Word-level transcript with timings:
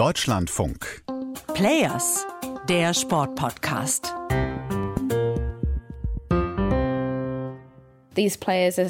Deutschlandfunk. 0.00 1.02
Players, 1.52 2.24
der 2.70 2.94
Sportpodcast. 2.94 4.14
These 8.14 8.38
players 8.38 8.78
are 8.78 8.88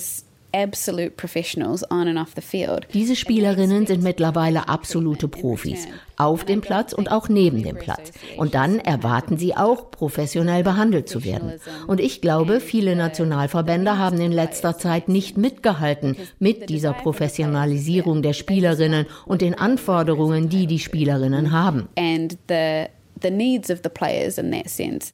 absolute 0.52 1.10
professionals 1.10 1.88
on 1.90 2.08
and 2.08 2.18
off 2.18 2.32
the 2.34 2.40
field. 2.40 2.86
Diese 2.92 3.16
Spielerinnen 3.16 3.86
sind 3.86 4.02
mittlerweile 4.02 4.68
absolute 4.68 5.28
Profis, 5.28 5.86
auf 6.16 6.44
dem 6.44 6.60
Platz 6.60 6.92
und 6.92 7.10
auch 7.10 7.28
neben 7.28 7.62
dem 7.62 7.76
Platz. 7.76 8.12
Und 8.36 8.54
dann 8.54 8.78
erwarten 8.78 9.38
sie 9.38 9.56
auch, 9.56 9.90
professionell 9.90 10.62
behandelt 10.62 11.08
zu 11.08 11.24
werden. 11.24 11.54
Und 11.86 12.00
ich 12.00 12.20
glaube, 12.20 12.60
viele 12.60 12.96
Nationalverbände 12.96 13.98
haben 13.98 14.20
in 14.20 14.32
letzter 14.32 14.76
Zeit 14.78 15.08
nicht 15.08 15.36
mitgehalten 15.36 16.16
mit 16.38 16.68
dieser 16.70 16.92
Professionalisierung 16.92 18.22
der 18.22 18.32
Spielerinnen 18.32 19.06
und 19.26 19.42
den 19.42 19.54
Anforderungen, 19.54 20.48
die 20.48 20.66
die 20.66 20.78
Spielerinnen 20.78 21.52
haben. 21.52 21.88
And 21.96 22.36
the, 22.48 22.86
the 23.22 23.30
needs 23.30 23.70
of 23.70 23.80
the 23.82 23.90
players 23.90 24.38
in 24.38 24.50
that 24.52 24.68
sense. 24.68 25.12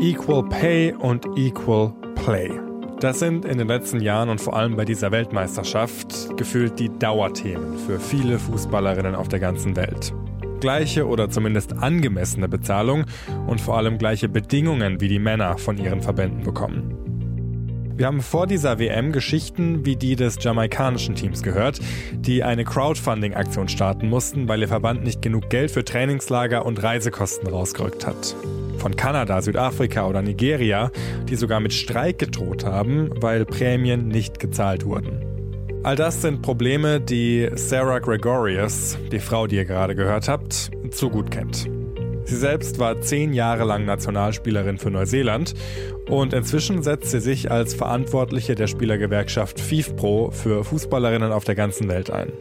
Equal 0.00 0.42
Pay 0.50 0.92
und 0.92 1.24
Equal 1.36 1.94
Play. 2.14 2.63
Das 3.04 3.18
sind 3.18 3.44
in 3.44 3.58
den 3.58 3.68
letzten 3.68 4.00
Jahren 4.00 4.30
und 4.30 4.40
vor 4.40 4.56
allem 4.56 4.76
bei 4.76 4.86
dieser 4.86 5.12
Weltmeisterschaft 5.12 6.38
gefühlt 6.38 6.78
die 6.78 6.88
Dauerthemen 6.88 7.76
für 7.80 8.00
viele 8.00 8.38
Fußballerinnen 8.38 9.14
auf 9.14 9.28
der 9.28 9.40
ganzen 9.40 9.76
Welt. 9.76 10.14
Gleiche 10.60 11.06
oder 11.06 11.28
zumindest 11.28 11.74
angemessene 11.74 12.48
Bezahlung 12.48 13.04
und 13.46 13.60
vor 13.60 13.76
allem 13.76 13.98
gleiche 13.98 14.30
Bedingungen 14.30 15.02
wie 15.02 15.08
die 15.08 15.18
Männer 15.18 15.58
von 15.58 15.76
ihren 15.76 16.00
Verbänden 16.00 16.44
bekommen. 16.44 17.03
Wir 17.96 18.06
haben 18.06 18.22
vor 18.22 18.46
dieser 18.46 18.78
WM 18.80 19.12
Geschichten 19.12 19.86
wie 19.86 19.94
die 19.94 20.16
des 20.16 20.38
jamaikanischen 20.40 21.14
Teams 21.14 21.42
gehört, 21.42 21.78
die 22.12 22.42
eine 22.42 22.64
Crowdfunding-Aktion 22.64 23.68
starten 23.68 24.08
mussten, 24.08 24.48
weil 24.48 24.62
ihr 24.62 24.68
Verband 24.68 25.04
nicht 25.04 25.22
genug 25.22 25.48
Geld 25.48 25.70
für 25.70 25.84
Trainingslager 25.84 26.66
und 26.66 26.82
Reisekosten 26.82 27.48
rausgerückt 27.48 28.06
hat 28.06 28.34
von 28.84 28.96
Kanada, 28.96 29.40
Südafrika 29.40 30.06
oder 30.06 30.20
Nigeria, 30.20 30.90
die 31.26 31.36
sogar 31.36 31.58
mit 31.58 31.72
Streik 31.72 32.18
gedroht 32.18 32.66
haben, 32.66 33.08
weil 33.14 33.46
Prämien 33.46 34.08
nicht 34.08 34.38
gezahlt 34.38 34.84
wurden. 34.84 35.24
All 35.82 35.96
das 35.96 36.20
sind 36.20 36.42
Probleme, 36.42 37.00
die 37.00 37.48
Sarah 37.54 38.00
Gregorius, 38.00 38.98
die 39.10 39.20
Frau, 39.20 39.46
die 39.46 39.56
ihr 39.56 39.64
gerade 39.64 39.94
gehört 39.94 40.28
habt, 40.28 40.70
zu 40.90 41.08
gut 41.08 41.30
kennt. 41.30 41.66
Sie 42.24 42.36
selbst 42.36 42.78
war 42.78 43.00
zehn 43.00 43.32
Jahre 43.32 43.64
lang 43.64 43.84
Nationalspielerin 43.84 44.78
für 44.78 44.90
Neuseeland 44.90 45.54
und 46.08 46.32
inzwischen 46.32 46.82
setzt 46.82 47.10
sie 47.10 47.20
sich 47.20 47.50
als 47.50 47.74
Verantwortliche 47.74 48.54
der 48.54 48.66
Spielergewerkschaft 48.66 49.60
FIFPro 49.60 50.30
für 50.30 50.64
Fußballerinnen 50.64 51.32
auf 51.32 51.44
der 51.44 51.54
ganzen 51.54 51.88
Welt 51.88 52.10
ein. 52.10 52.32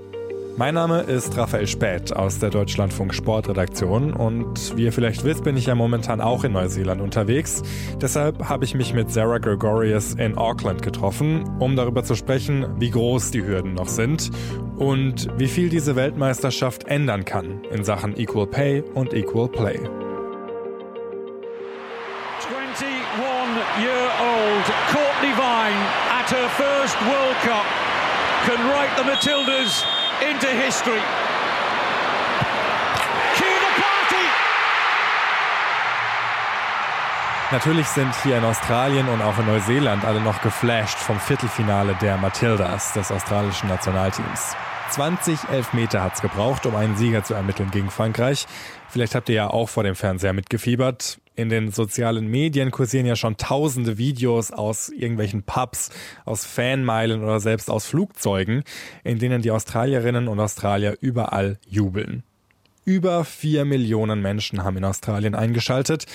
Mein 0.55 0.75
Name 0.75 1.01
ist 1.01 1.35
Raphael 1.35 1.65
Späth 1.65 2.15
aus 2.15 2.37
der 2.37 2.51
Deutschlandfunk 2.51 3.15
Sportredaktion 3.15 4.13
und 4.13 4.77
wie 4.77 4.83
ihr 4.83 4.93
vielleicht 4.93 5.23
wisst, 5.23 5.43
bin 5.43 5.57
ich 5.57 5.65
ja 5.65 5.73
momentan 5.73 6.21
auch 6.21 6.43
in 6.43 6.51
Neuseeland 6.51 7.01
unterwegs. 7.01 7.63
Deshalb 7.99 8.49
habe 8.49 8.63
ich 8.63 8.75
mich 8.75 8.93
mit 8.93 9.11
Sarah 9.11 9.39
Gregorius 9.39 10.13
in 10.13 10.37
Auckland 10.37 10.83
getroffen, 10.83 11.43
um 11.59 11.75
darüber 11.75 12.03
zu 12.03 12.13
sprechen, 12.13 12.67
wie 12.77 12.91
groß 12.91 13.31
die 13.31 13.43
Hürden 13.43 13.73
noch 13.73 13.87
sind 13.87 14.29
und 14.77 15.27
wie 15.39 15.47
viel 15.47 15.69
diese 15.69 15.95
Weltmeisterschaft 15.95 16.83
ändern 16.83 17.25
kann 17.25 17.63
in 17.71 17.83
Sachen 17.83 18.15
Equal 18.15 18.45
Pay 18.45 18.83
und 18.93 19.11
Equal 19.11 19.47
Play. 19.47 19.79
21 19.79 19.89
year 23.81 24.11
old 24.21 24.65
Courtney 24.91 25.33
Vine 25.35 25.81
at 26.11 26.29
her 26.29 26.47
first 26.49 26.95
World 27.01 27.37
Cup 27.41 27.65
can 28.45 28.59
write 28.69 28.95
the 28.97 29.03
Matildas 29.03 29.83
into 30.29 30.47
history. 30.47 31.01
Natürlich 37.51 37.85
sind 37.85 38.11
hier 38.23 38.39
in 38.39 38.43
Australien 38.45 39.07
und 39.09 39.21
auch 39.21 39.37
in 39.37 39.45
Neuseeland 39.45 40.05
alle 40.05 40.19
noch 40.21 40.41
geflasht 40.41 40.97
vom 40.97 41.19
Viertelfinale 41.19 41.95
der 42.01 42.17
Matildas, 42.17 42.93
des 42.93 43.11
australischen 43.11 43.69
Nationalteams. 43.69 44.55
20 44.89 45.49
Elfmeter 45.51 46.01
hat 46.01 46.15
es 46.15 46.21
gebraucht, 46.21 46.65
um 46.65 46.75
einen 46.75 46.95
Sieger 46.97 47.23
zu 47.23 47.35
ermitteln 47.35 47.69
gegen 47.69 47.91
Frankreich. 47.91 48.47
Vielleicht 48.89 49.13
habt 49.13 49.29
ihr 49.29 49.35
ja 49.35 49.47
auch 49.51 49.69
vor 49.69 49.83
dem 49.83 49.95
Fernseher 49.95 50.33
mitgefiebert. 50.33 51.19
In 51.35 51.49
den 51.49 51.71
sozialen 51.71 52.27
Medien 52.27 52.69
kursieren 52.69 53.07
ja 53.07 53.15
schon 53.15 53.37
tausende 53.37 53.97
Videos 53.97 54.51
aus 54.51 54.89
irgendwelchen 54.89 55.41
Pubs, 55.41 55.89
aus 56.25 56.45
Fanmeilen 56.45 57.23
oder 57.23 57.39
selbst 57.39 57.71
aus 57.71 57.87
Flugzeugen, 57.87 58.63
in 59.03 59.17
denen 59.17 59.41
die 59.41 59.49
Australierinnen 59.49 60.27
und 60.27 60.39
Australier 60.39 60.95
überall 61.01 61.57
jubeln. 61.67 62.23
Über 62.85 63.23
vier 63.25 63.65
Millionen 63.65 64.21
Menschen 64.21 64.63
haben 64.63 64.77
in 64.77 64.83
Australien 64.83 65.33
eingeschaltet. 65.33 66.05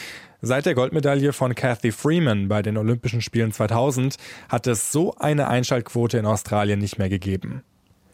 Seit 0.40 0.66
der 0.66 0.74
Goldmedaille 0.74 1.32
von 1.32 1.54
Kathy 1.54 1.90
Freeman 1.90 2.46
bei 2.46 2.62
den 2.62 2.76
Olympischen 2.76 3.22
Spielen 3.22 3.50
2000 3.50 4.16
hat 4.48 4.66
es 4.68 4.92
so 4.92 5.14
eine 5.16 5.48
Einschaltquote 5.48 6.18
in 6.18 6.26
Australien 6.26 6.78
nicht 6.78 6.98
mehr 6.98 7.08
gegeben. 7.08 7.64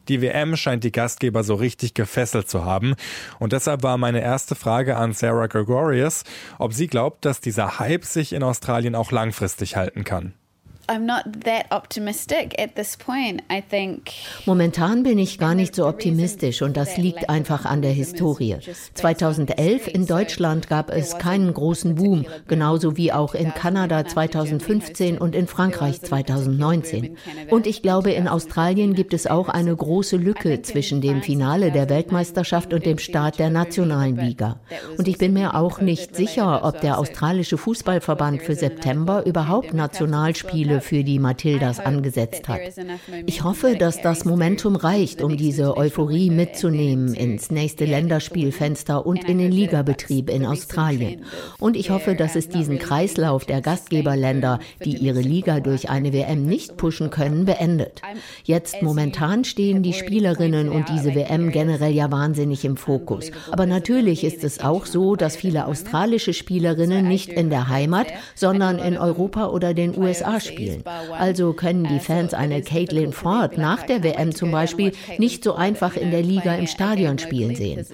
Die 0.09 0.21
WM 0.21 0.57
scheint 0.57 0.85
die 0.85 0.93
Gastgeber 0.93 1.43
so 1.45 1.55
richtig 1.55 1.95
gefesselt 1.95 2.49
zu 2.49 2.65
haben. 2.65 2.95
Und 3.39 3.53
deshalb 3.53 3.83
war 3.83 3.97
meine 3.97 4.21
erste 4.21 4.55
Frage 4.55 4.97
an 4.97 5.13
Sarah 5.13 5.47
Gregorius, 5.47 6.25
ob 6.59 6.73
sie 6.73 6.87
glaubt, 6.87 7.25
dass 7.25 7.41
dieser 7.41 7.79
Hype 7.79 8.05
sich 8.05 8.33
in 8.33 8.43
Australien 8.43 8.95
auch 8.95 9.13
langfristig 9.13 9.77
halten 9.77 10.05
kann. 10.05 10.35
Momentan 14.45 15.03
bin 15.03 15.19
ich 15.19 15.39
gar 15.39 15.55
nicht 15.55 15.75
so 15.75 15.87
optimistisch 15.87 16.63
und 16.63 16.77
das 16.77 16.97
liegt 16.97 17.31
einfach 17.31 17.65
an 17.65 17.83
der 17.83 17.93
Historie. 17.93 18.57
2011 18.95 19.89
in 19.89 20.07
Deutschland 20.07 20.69
gab 20.69 20.91
es 20.91 21.19
keinen 21.19 21.55
großen 21.55 21.95
Boom, 21.95 22.27
genauso 22.49 22.97
wie 22.97 23.13
auch 23.13 23.35
in 23.35 23.55
Kanada 23.55 24.05
2015 24.05 25.19
und 25.19 25.35
in 25.35 25.47
Frankreich 25.47 26.03
2019. 26.03 27.17
Und 27.51 27.67
ich 27.67 27.83
glaube, 27.83 28.13
in 28.13 28.29
Australien 28.29 28.95
gibt 28.95 29.15
es 29.15 29.27
auch 29.27 29.49
eine 29.49 29.75
große 29.75 30.17
Lücke 30.17 30.63
zwischen 30.63 31.01
dem 31.01 31.23
Finale 31.23 31.71
der 31.71 31.89
Weltmeisterschaft 31.89 32.73
und 32.75 32.85
dem 32.85 32.99
Start 32.99 33.39
der 33.39 33.51
nationalen 33.51 34.17
Liga. 34.17 34.61
Und 34.99 35.09
ich 35.09 35.19
bin 35.19 35.33
mir 35.33 35.55
auch 35.55 35.81
nicht 35.81 36.15
sicher, 36.15 36.65
ob 36.65 36.81
der 36.81 36.99
australische 36.99 37.57
Fußballverband 37.57 38.43
für 38.43 38.55
September 38.55 39.25
überhaupt 39.25 39.73
Nationalspiele 39.73 40.74
Spiele 40.75 40.81
für 40.81 41.05
die 41.05 41.19
Matildas 41.19 41.81
angesetzt 41.81 42.49
hat. 42.49 42.61
Ich 43.27 43.43
hoffe, 43.43 43.77
dass 43.77 44.01
das 44.01 44.25
Momentum 44.25 44.77
reicht, 44.77 45.23
um 45.23 45.37
diese 45.37 45.77
Euphorie 45.77 46.31
mitzunehmen 46.31 47.15
ins 47.15 47.51
nächste 47.51 47.85
Länderspielfenster 47.85 49.05
und 49.05 49.29
in 49.29 49.39
den 49.39 49.53
Ligabetrieb 49.53 50.31
in 50.31 50.47
Australien. 50.47 51.25
Und 51.59 51.77
ich 51.77 51.91
hoffe, 51.91 52.15
dass 52.15 52.37
es 52.37 52.49
diesen 52.49 52.79
Kreislauf 52.79 53.45
der 53.45 53.61
Gastgeberländer, 53.61 54.59
die 54.85 54.97
ihre 54.97 55.21
Liga 55.21 55.61
durch 55.61 55.91
eine 55.91 56.13
WM 56.13 56.47
nicht 56.47 56.77
pushen 56.77 57.11
können, 57.11 57.45
beendet. 57.45 58.03
Jetzt 58.45 58.83
momentan 58.83 59.45
stehen 59.45 59.83
die 59.83 59.93
Spielerinnen 59.93 60.69
und 60.69 60.89
diese 60.89 61.15
WM 61.15 61.51
generell 61.51 61.93
ja 61.93 62.11
wahnsinnig 62.11 62.65
im 62.65 62.77
Fokus. 62.77 63.31
Aber 63.51 63.67
natürlich 63.67 64.25
ist 64.25 64.45
es 64.45 64.61
auch 64.61 64.87
so, 64.87 65.17
dass 65.17 65.37
viele 65.37 65.67
australische 65.67 66.33
Spielerinnen 66.33 67.07
nicht 67.07 67.29
in 67.29 67.51
der 67.51 67.69
Heimat, 67.69 68.07
sondern 68.35 68.79
in 68.79 68.97
Europa 68.97 69.49
oder 69.49 69.75
den 69.75 69.97
USA 69.97 70.41
spielen 70.41 70.64
spielen. 70.73 70.85
Also 71.13 71.53
können 71.53 71.85
die 71.85 72.01
Fans 72.01 72.35
eine 72.35 72.63
Caitlin 72.63 73.13
Ford 73.13 73.59
nach 73.59 73.83
der 73.83 74.03
WM 74.03 74.35
zum 74.35 74.51
Beispiel 74.51 74.93
nicht 75.19 75.45
so 75.45 75.55
einfach 75.55 75.97
in 75.97 76.11
der 76.11 76.23
Liga 76.23 76.55
im 76.55 76.67
Stadion 76.67 77.19
spielen 77.19 77.55
sehen. 77.55 77.87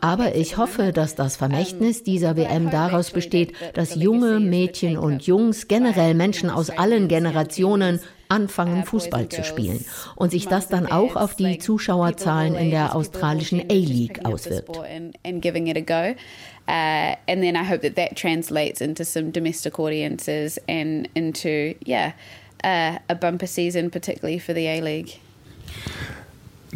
Aber 0.00 0.34
ich 0.34 0.56
hoffe, 0.56 0.92
dass 0.92 1.14
das 1.14 1.36
Vermächtnis 1.36 2.02
dieser 2.02 2.36
WM 2.36 2.70
daraus 2.70 3.10
besteht, 3.10 3.52
dass 3.74 3.94
junge 3.94 4.40
Mädchen 4.40 4.96
und 4.96 5.26
Jungs, 5.26 5.68
generell 5.68 6.14
Menschen 6.14 6.50
aus 6.50 6.70
allen 6.70 7.08
Generationen, 7.08 8.00
anfangen, 8.28 8.84
Fußball 8.84 9.28
zu 9.28 9.44
spielen 9.44 9.84
und 10.16 10.30
sich 10.30 10.46
das 10.46 10.68
dann 10.68 10.86
auch 10.86 11.16
auf 11.16 11.36
die 11.36 11.58
Zuschauerzahlen 11.58 12.54
in 12.54 12.70
der 12.70 12.94
australischen 12.96 13.60
A-League 13.60 14.24
auswirkt. 14.24 14.80
Uh, 16.66 17.16
and 17.28 17.42
then 17.42 17.56
I 17.56 17.62
hope 17.62 17.82
that 17.82 17.96
that 17.96 18.16
translates 18.16 18.80
into 18.80 19.04
some 19.04 19.30
domestic 19.30 19.78
audiences 19.78 20.58
and 20.66 21.08
into, 21.14 21.74
yeah, 21.84 22.12
uh, 22.62 22.98
a 23.08 23.14
bumper 23.14 23.46
season, 23.46 23.90
particularly 23.90 24.38
for 24.38 24.54
the 24.54 24.66
A 24.66 24.80
League. 24.80 25.20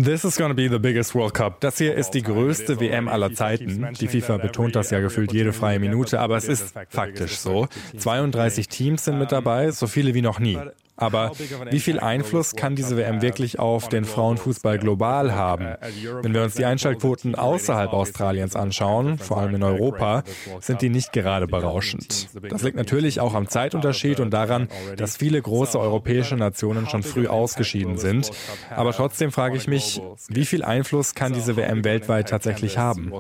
This 0.01 0.25
is 0.25 0.37
to 0.37 0.55
be 0.55 0.69
the 0.69 0.79
biggest 0.79 1.13
World 1.17 1.35
Cup. 1.35 1.61
Das 1.61 1.79
hier 1.79 1.97
ist 1.97 2.11
die 2.11 2.23
größte 2.23 2.79
WM 2.79 3.09
aller 3.09 3.35
Zeiten. 3.35 3.95
Die 3.99 4.07
FIFA 4.07 4.37
betont 4.37 4.77
das 4.77 4.91
ja 4.91 5.01
gefühlt 5.01 5.33
jede 5.33 5.53
freie 5.53 5.81
Minute, 5.81 6.21
aber 6.21 6.37
es 6.37 6.45
ist 6.45 6.73
faktisch 6.89 7.39
so. 7.39 7.67
32 7.97 8.69
Teams 8.69 9.05
sind 9.05 9.19
mit 9.19 9.33
dabei, 9.33 9.73
so 9.73 9.89
viele 9.89 10.15
wie 10.15 10.23
noch 10.23 10.39
nie. 10.39 10.57
Aber 10.99 11.33
wie 11.71 11.81
viel 11.81 12.01
Einfluss 12.01 12.55
kann 12.55 12.75
diese 12.75 12.97
WM 12.97 13.23
wirklich 13.23 13.59
auf 13.59 13.89
den 13.89 14.05
Frauenfußball 14.05 14.79
global 14.79 15.35
haben? 15.35 15.77
Wenn 16.23 16.35
wir 16.35 16.43
uns 16.43 16.55
die 16.55 16.65
Einschaltquoten 16.65 17.35
außerhalb 17.35 17.93
Australiens 17.93 18.57
anschauen, 18.57 19.19
vor 19.19 19.39
allem 19.39 19.55
in 19.55 19.63
Europa, 19.63 20.25
sind 20.61 20.83
die 20.83 20.91
nicht 20.91 21.13
gerade 21.13 21.47
berauschend. 21.47 22.29
Das 22.49 22.63
liegt 22.63 22.77
natürlich 22.77 23.21
auch 23.21 23.35
am 23.35 23.49
Zeitunterschied 23.49 24.21
und 24.21 24.31
daran, 24.31 24.69
dass 24.97 25.17
viele 25.17 25.41
große 25.41 25.79
europäische 25.79 26.37
Nationen 26.37 26.89
schon 26.89 27.03
früh 27.03 27.29
ausgeschieden 27.29 27.97
sind. 27.97 28.31
Aber 28.75 28.93
trotzdem 28.93 29.31
frage 29.31 29.57
ich 29.57 29.69
mich, 29.69 30.03
wie 30.29 30.45
viel 30.45 30.65
Einfluss 30.65 31.15
kann 31.15 31.33
diese 31.33 31.57
WM 31.57 31.85
weltweit 31.85 32.29
tatsächlich 32.29 32.77
haben? 32.77 33.13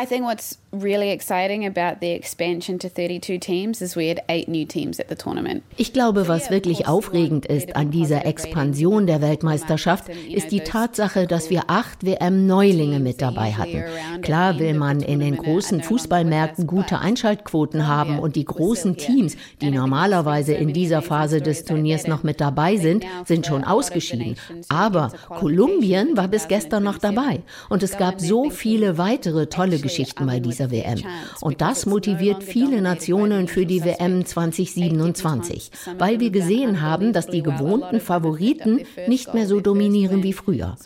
I 0.00 0.06
think 0.06 0.24
what's 0.26 0.58
really 0.70 1.10
exciting 1.10 1.66
about 1.66 2.00
the 2.00 2.12
expansion 2.12 2.78
to 2.78 2.88
32 2.88 3.40
teams 3.40 3.82
is 3.82 3.96
we 3.96 4.08
had 4.08 4.20
eight 4.28 4.48
new 4.48 4.64
teams 4.64 5.00
at 5.00 5.08
the 5.08 5.16
tournament. 5.16 5.64
Ich 5.76 5.92
glaube, 5.92 6.28
was 6.28 6.50
wirklich 6.50 6.86
aufregend 6.86 7.46
ist 7.46 7.74
an 7.74 7.90
dieser 7.90 8.24
Expansion 8.24 9.08
der 9.08 9.20
Weltmeisterschaft, 9.20 10.08
ist 10.08 10.52
die 10.52 10.60
Tatsache, 10.60 11.26
dass 11.26 11.50
wir 11.50 11.64
acht 11.66 12.04
WM-Neulinge 12.04 13.00
mit 13.00 13.20
dabei 13.22 13.54
hatten. 13.54 13.82
Klar 14.22 14.60
will 14.60 14.74
man 14.74 15.00
in 15.00 15.18
den 15.18 15.36
großen 15.36 15.82
Fußballmärkten 15.82 16.68
gute 16.68 17.00
Einschaltquoten 17.00 17.88
haben 17.88 18.20
und 18.20 18.36
die 18.36 18.44
großen 18.44 18.96
Teams, 18.96 19.36
die 19.60 19.70
normalerweise 19.70 20.54
in 20.54 20.72
dieser 20.72 21.02
Phase 21.02 21.40
des 21.40 21.64
Turniers 21.64 22.06
noch 22.06 22.22
mit 22.22 22.40
dabei 22.40 22.76
sind, 22.76 23.04
sind 23.24 23.46
schon 23.46 23.64
ausgeschieden. 23.64 24.36
Aber 24.68 25.10
Kolumbien 25.28 26.16
war 26.16 26.28
bis 26.28 26.46
gestern 26.46 26.84
noch 26.84 26.98
dabei 26.98 27.40
und 27.68 27.82
es 27.82 27.96
gab 27.96 28.20
so 28.20 28.50
viele 28.50 28.96
weitere 28.96 29.46
tolle 29.46 29.70
Geschichten. 29.70 29.87
Geschichten 29.88 30.26
bei 30.26 30.38
dieser 30.38 30.70
WM. 30.70 31.00
Und 31.40 31.60
das 31.60 31.86
motiviert 31.86 32.42
viele 32.42 32.82
Nationen 32.82 33.48
für 33.48 33.64
die 33.64 33.82
WM 33.84 34.24
2027, 34.24 35.70
weil 35.96 36.20
wir 36.20 36.30
gesehen 36.30 36.82
haben, 36.82 37.12
dass 37.12 37.26
die 37.26 37.42
gewohnten 37.42 38.00
Favoriten 38.00 38.80
nicht 39.06 39.32
mehr 39.32 39.46
so 39.46 39.60
dominieren 39.60 40.22
wie 40.22 40.34
früher. 40.34 40.76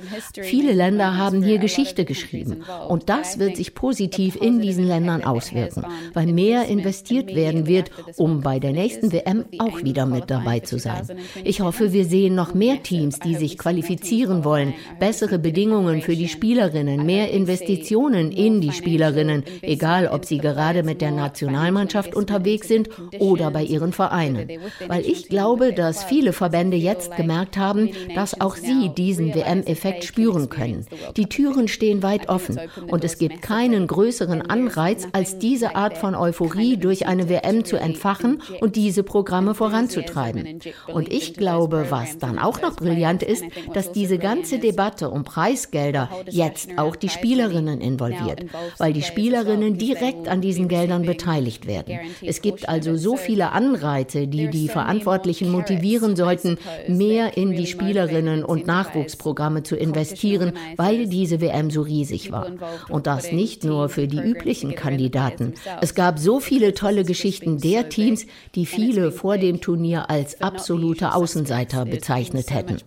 Viele 0.41 0.73
Länder 0.73 1.17
haben 1.17 1.43
hier 1.43 1.59
Geschichte 1.59 2.05
geschrieben 2.05 2.63
und 2.89 3.09
das 3.09 3.39
wird 3.41 3.57
sich 3.57 3.75
positiv 3.75 4.37
in 4.37 4.61
diesen 4.61 4.87
Ländern 4.87 5.25
auswirken, 5.25 5.85
weil 6.15 6.27
mehr 6.27 6.67
investiert 6.67 7.35
werden 7.35 7.67
wird, 7.67 7.91
um 8.17 8.41
bei 8.41 8.61
der 8.61 8.73
nächsten 8.73 9.13
WM 9.13 9.45
auch 9.59 9.83
wieder 9.83 10.07
mit 10.07 10.31
dabei 10.31 10.61
zu 10.61 10.79
sein. 10.79 11.09
Ich 11.43 11.61
hoffe, 11.61 11.93
wir 11.93 12.05
sehen 12.05 12.37
noch 12.37 12.55
mehr 12.55 12.83
Teams, 12.83 13.19
die 13.19 13.35
sich 13.35 13.59
qualifizieren 13.59 14.45
wollen, 14.45 14.75
bessere 15.01 15.41
Bedingungen 15.41 16.03
für 16.03 16.15
die 16.15 16.29
Spielerinnen, 16.29 17.05
mehr 17.05 17.31
Investitionen 17.33 18.31
in 18.31 18.61
die 18.61 18.73
Spielerinnen 18.73 18.92
Spielerinnen, 18.93 19.45
egal 19.63 20.07
ob 20.09 20.27
sie 20.27 20.37
gerade 20.37 20.83
mit 20.83 21.01
der 21.01 21.13
Nationalmannschaft 21.13 22.15
unterwegs 22.15 22.69
sind 22.69 22.91
oder 23.19 23.51
bei 23.51 23.63
ihren 23.63 23.95
Vereinen. 23.95 24.51
Weil 24.87 25.07
ich 25.07 25.31
glaube, 25.31 25.73
dass 25.73 26.05
viele 26.05 26.35
Verbände 26.35 26.77
jetzt 26.77 27.17
gemerkt 27.17 27.57
haben, 27.57 27.89
dass 28.15 28.39
auch 28.39 28.57
sie 28.57 28.91
diesen 28.91 29.35
WM-Effekt 29.35 30.05
spüren 30.05 30.51
können. 30.51 30.87
Die 31.17 31.27
Türen 31.27 31.69
stehen 31.69 32.03
weit 32.03 32.29
offen 32.29 32.61
und 32.89 33.03
es 33.03 33.17
gibt 33.17 33.41
keinen 33.41 33.87
größeren 33.87 34.43
Anreiz, 34.43 35.09
als 35.13 35.39
diese 35.39 35.75
Art 35.75 35.97
von 35.97 36.15
Euphorie 36.15 36.77
durch 36.77 37.07
eine 37.07 37.31
WM 37.31 37.65
zu 37.65 37.79
entfachen 37.79 38.43
und 38.61 38.77
diese 38.77 39.03
Programme 39.03 39.55
voranzutreiben. 39.55 40.61
Und 40.93 41.11
ich 41.11 41.33
glaube, 41.33 41.87
was 41.89 42.19
dann 42.19 42.39
auch 42.39 42.61
noch 42.61 42.77
brillant 42.77 43.23
ist, 43.23 43.45
dass 43.73 43.93
diese 43.93 44.19
ganze 44.19 44.59
Debatte 44.59 45.09
um 45.09 45.25
Preisgelder 45.25 46.11
jetzt 46.29 46.77
auch 46.77 46.95
die 46.95 47.09
Spielerinnen 47.09 47.81
involviert, 47.81 48.43
weil 48.83 48.93
die 48.93 49.03
Spielerinnen 49.03 49.79
direkt 49.79 50.27
an 50.27 50.41
diesen 50.41 50.67
Geldern 50.67 51.03
beteiligt 51.03 51.69
werden. 51.69 52.01
Es 52.21 52.43
gibt 52.43 52.69
also 52.69 52.97
so 52.97 53.17
viele 53.17 53.53
Anreize, 53.53 54.27
die 54.27 54.49
die 54.49 54.67
Verantwortlichen 54.67 55.53
motivieren 55.53 56.17
sollten, 56.17 56.59
mehr 56.89 57.37
in 57.37 57.53
die 57.53 57.69
Spielerinnen 57.69 58.45
und 58.45 58.67
Nachwuchsprogramme 58.67 59.63
zu 59.63 59.77
investieren, 59.77 60.55
weil 60.77 61.07
diese 61.07 61.41
WM 61.41 61.71
so 61.71 61.83
riesig 61.83 62.33
war. 62.33 62.49
Und 62.89 63.07
das 63.07 63.31
nicht 63.31 63.63
nur 63.63 63.89
für 63.89 64.09
die 64.09 64.19
üblichen 64.19 64.75
Kandidaten. 64.75 65.55
Es 65.81 65.95
gab 65.95 66.19
so 66.19 66.41
viele 66.41 66.75
tolle 66.75 67.05
Geschichten 67.05 67.59
der 67.59 67.89
Teams, 67.89 68.27
die 68.57 68.67
viele 68.67 69.13
vor 69.13 69.39
dem 69.39 69.61
Turnier 69.61 70.11
als 70.11 70.41
absolute 70.43 71.15
Außenseiter 71.15 71.85
bezeichnet 71.85 72.51
hätten. 72.51 72.79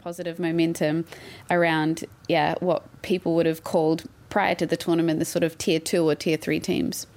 yeah, 2.28 2.56
what 2.60 2.84
people 3.02 3.36
would 3.36 3.46
have 3.46 3.64
called 3.64 4.04
prior 4.36 4.54
to 4.54 4.66
the 4.68 4.76
tournament 4.76 5.20
the 5.20 5.26
sort 5.26 5.46
of 5.46 5.58
tier 5.58 5.80
two 5.80 6.04
or 6.04 6.14
tier 6.14 6.38
three 6.38 6.60
teams. 6.60 7.08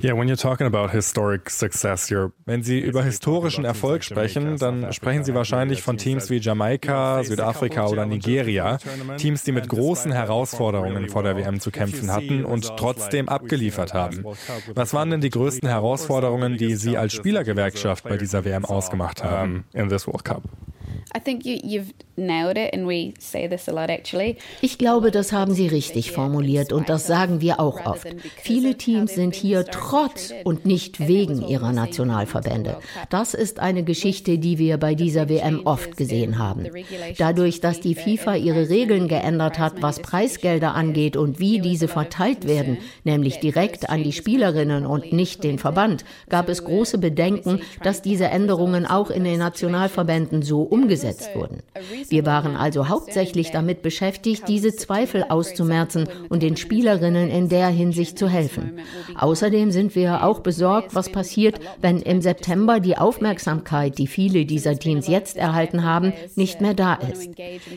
Yeah, 0.00 0.12
when 0.12 0.28
you're 0.28 0.36
talking 0.36 0.66
about 0.66 0.90
historic 0.90 1.50
success, 1.50 2.10
you're 2.10 2.32
Wenn 2.46 2.62
Sie 2.62 2.78
über 2.78 3.02
historischen 3.02 3.64
Erfolg 3.64 4.04
sprechen, 4.04 4.58
dann 4.58 4.92
sprechen 4.92 5.24
Sie 5.24 5.34
wahrscheinlich 5.34 5.82
von 5.82 5.96
Teams 5.96 6.30
wie 6.30 6.38
Jamaika, 6.38 7.24
Südafrika 7.24 7.88
oder 7.88 8.06
Nigeria, 8.06 8.78
Teams, 9.16 9.44
die 9.44 9.52
mit 9.52 9.68
großen 9.68 10.12
Herausforderungen 10.12 11.08
vor 11.08 11.22
der 11.22 11.36
WM 11.36 11.60
zu 11.60 11.70
kämpfen 11.70 12.10
hatten 12.10 12.44
und 12.44 12.76
trotzdem 12.76 13.28
abgeliefert 13.28 13.94
haben. 13.94 14.24
Was 14.74 14.92
waren 14.92 15.10
denn 15.10 15.20
die 15.20 15.30
größten 15.30 15.68
Herausforderungen, 15.68 16.56
die 16.58 16.74
Sie 16.74 16.96
als 16.96 17.12
Spielergewerkschaft 17.12 18.04
bei 18.04 18.16
dieser 18.16 18.44
WM 18.44 18.64
ausgemacht 18.64 19.24
haben 19.24 19.64
in 19.72 19.88
this 19.88 20.06
World 20.06 20.24
Cup? 20.24 20.42
Ich 24.60 24.78
glaube, 24.78 25.10
das 25.10 25.32
haben 25.32 25.52
Sie 25.52 25.66
richtig 25.66 26.12
formuliert 26.12 26.72
und 26.72 26.88
das 26.88 27.06
sagen 27.06 27.40
wir 27.40 27.60
auch 27.60 27.84
oft. 27.84 28.06
Viele 28.36 28.76
Teams 28.76 29.14
sind 29.14 29.34
hier 29.34 29.64
trotz 29.66 30.32
und 30.44 30.64
nicht 30.64 31.06
wegen 31.06 31.46
ihrer 31.46 31.72
Nationalverbände. 31.72 32.78
Das 33.10 33.34
ist 33.34 33.60
eine 33.60 33.82
Geschichte, 33.82 34.38
die 34.38 34.58
wir 34.58 34.78
bei 34.78 34.94
dieser 34.94 35.28
WM 35.28 35.62
oft 35.64 35.96
gesehen 35.96 36.38
haben. 36.38 36.66
Dadurch, 37.18 37.60
dass 37.60 37.80
die 37.80 37.94
FIFA 37.94 38.36
ihre 38.36 38.68
Regeln 38.68 39.08
geändert 39.08 39.58
hat, 39.58 39.82
was 39.82 40.00
Preisgelder 40.00 40.74
angeht 40.74 41.16
und 41.16 41.38
wie 41.38 41.60
diese 41.60 41.88
verteilt 41.88 42.46
werden, 42.46 42.78
nämlich 43.04 43.40
direkt 43.40 43.90
an 43.90 44.02
die 44.02 44.12
Spielerinnen 44.12 44.86
und 44.86 45.12
nicht 45.12 45.44
den 45.44 45.58
Verband, 45.58 46.04
gab 46.28 46.48
es 46.48 46.64
große 46.64 46.98
Bedenken, 46.98 47.60
dass 47.82 48.02
diese 48.02 48.26
Änderungen 48.26 48.86
auch 48.86 49.10
in 49.10 49.24
den 49.24 49.38
Nationalverbänden 49.38 50.42
so 50.42 50.62
umgesetzt 50.62 51.01
umgesetzt 51.02 51.34
wurden. 51.34 51.62
Wir 52.08 52.26
waren 52.26 52.56
also 52.56 52.88
hauptsächlich 52.88 53.50
damit 53.50 53.82
beschäftigt, 53.82 54.48
diese 54.48 54.74
Zweifel 54.74 55.24
auszumerzen 55.28 56.08
und 56.28 56.42
den 56.42 56.56
Spielerinnen 56.56 57.30
in 57.30 57.48
der 57.48 57.68
Hinsicht 57.68 58.18
zu 58.18 58.28
helfen. 58.28 58.78
Außerdem 59.16 59.70
sind 59.70 59.94
wir 59.94 60.24
auch 60.24 60.40
besorgt, 60.40 60.94
was 60.94 61.10
passiert, 61.10 61.60
wenn 61.80 61.98
im 61.98 62.20
September 62.20 62.80
die 62.80 62.96
Aufmerksamkeit, 62.96 63.98
die 63.98 64.06
viele 64.06 64.44
dieser 64.44 64.78
Teams 64.78 65.08
jetzt 65.08 65.36
erhalten 65.36 65.84
haben, 65.84 66.12
nicht 66.36 66.60
mehr 66.60 66.74
da 66.74 66.94
ist. 66.94 67.30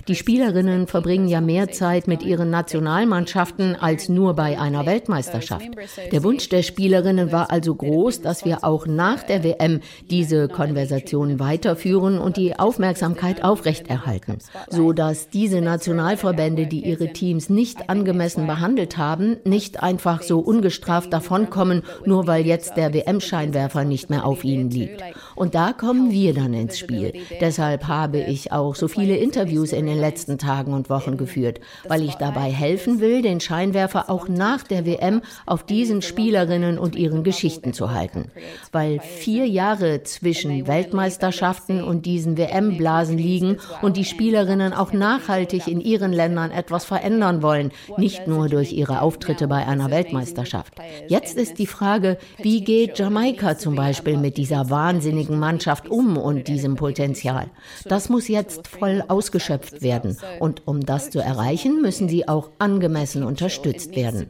Die 0.07 0.16
Spielerinnen 0.16 0.88
verbringen 0.88 1.28
ja 1.28 1.42
mehr 1.42 1.69
Zeit 1.69 2.07
mit 2.07 2.24
ihren 2.24 2.50
Nationalmannschaften 2.50 3.75
als 3.75 4.10
nur 4.10 4.36
bei 4.36 4.60
einer 4.60 4.86
Weltmeisterschaft. 4.86 5.66
Der 6.12 6.24
Wunsch 6.24 6.50
der 6.50 6.63
Spielerinnen 6.63 7.31
war 7.31 7.51
also 7.51 7.74
groß, 7.75 8.21
dass 8.21 8.45
wir 8.45 8.63
auch 8.63 8.86
nach 8.86 9.24
der 9.24 9.44
WM 9.44 9.80
diese 10.10 10.48
Konversation 10.48 11.39
weiterführen 11.39 12.19
und 12.19 12.38
die 12.38 12.57
Aufmerksamkeit 12.57 13.14
Aufmerksamkeit 13.15 13.44
aufrechterhalten, 13.44 14.38
so 14.69 14.91
dass 14.91 15.29
diese 15.29 15.62
Nationalverbände, 15.62 16.67
die 16.67 16.85
ihre 16.85 17.13
Teams 17.13 17.50
nicht 17.50 17.89
angemessen 17.89 18.47
behandelt 18.47 18.97
haben, 18.97 19.37
nicht 19.45 19.81
einfach 19.81 20.21
so 20.21 20.40
ungestraft 20.40 21.13
davonkommen, 21.13 21.83
nur 22.06 22.28
weil 22.28 22.45
jetzt 22.45 22.78
der 22.78 22.94
WM-Scheinwerfer 22.94 23.85
nicht 23.85 24.09
mehr 24.09 24.25
auf 24.25 24.44
ihnen 24.44 24.69
liegt. 24.69 25.01
Und 25.35 25.56
da 25.56 25.73
kommen 25.73 26.11
wir 26.11 26.33
dann 26.33 26.54
ins 26.54 26.78
Spiel. 26.78 27.13
Deshalb 27.40 27.87
habe 27.87 28.19
ich 28.19 28.51
auch 28.51 28.75
so 28.75 28.87
viele 28.87 29.18
Interviews 29.18 29.71
in 29.71 29.85
den 29.85 29.99
letzten 29.99 30.37
Tagen 30.37 30.73
und 30.73 30.90
Wochen 30.90 31.18
geführt, 31.18 31.59
weil 31.87 32.04
ich 32.04 32.16
dabei 32.16 32.51
helfen 32.51 32.99
will, 32.99 33.21
den 33.21 33.40
Scheinwerfer 33.40 34.09
auch 34.09 34.28
nach 34.28 34.63
der 34.63 34.85
WM 34.85 35.21
auf 35.45 35.63
diesen 35.63 36.01
Spielerinnen 36.01 36.78
und 36.78 36.95
ihren 36.95 37.23
Geschichten 37.23 37.73
zu 37.73 37.92
halten. 37.92 38.31
Weil 38.71 38.99
vier 38.99 39.47
Jahre 39.47 40.04
zwischen 40.04 40.68
Weltmeisterschaften 40.68 41.83
und 41.83 42.06
diesen 42.06 42.37
WM-Blasen 42.37 43.05
Phasen 43.06 43.18
liegen 43.18 43.57
und 43.81 43.97
die 43.97 44.06
Spielerinnen 44.06 44.74
auch 44.74 44.94
nachhaltig 44.94 45.68
in 45.68 45.81
ihren 45.81 46.12
Ländern 46.12 46.52
etwas 46.52 46.85
verändern 46.85 47.42
wollen, 47.42 47.71
nicht 47.97 48.28
nur 48.28 48.50
durch 48.50 48.74
ihre 48.74 49.02
Auftritte 49.02 49.47
bei 49.47 49.66
einer 49.66 49.92
Weltmeisterschaft. 49.92 50.74
Jetzt 51.07 51.38
ist 51.38 51.59
die 51.59 51.68
Frage, 51.68 52.18
wie 52.38 52.64
geht 52.64 52.97
Jamaika 52.97 53.57
zum 53.57 53.76
Beispiel 53.76 54.18
mit 54.18 54.38
dieser 54.38 54.69
wahnsinnigen 54.69 55.40
Mannschaft 55.40 55.90
um 55.90 56.18
und 56.18 56.47
diesem 56.47 56.76
Potenzial? 56.76 57.47
Das 57.85 58.09
muss 58.09 58.28
jetzt 58.28 58.68
voll 58.68 59.04
ausgeschöpft 59.07 59.81
werden. 59.81 60.18
Und 60.40 60.68
um 60.68 60.81
das 60.81 61.09
zu 61.09 61.19
erreichen, 61.19 61.81
müssen 61.81 62.09
sie 62.09 62.28
auch 62.28 62.50
angemessen 62.59 63.24
unterstützt 63.24 63.95
werden. 63.95 64.28